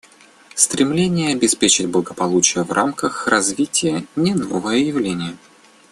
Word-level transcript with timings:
Стремление 0.55 1.33
обеспечить 1.35 1.87
благополучие 1.87 2.63
в 2.63 2.71
рамках 2.71 3.27
развития— 3.27 4.03
не 4.15 4.33
новое 4.33 4.77
явление. 4.77 5.37